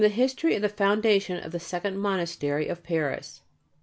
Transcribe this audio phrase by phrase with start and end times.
[0.03, 3.43] (History of the Foundation of the Second Monastery of Paris.)